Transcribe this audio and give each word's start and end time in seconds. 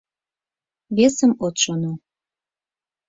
Весым 0.95 1.31
от 1.45 1.55
шоно... 1.63 1.91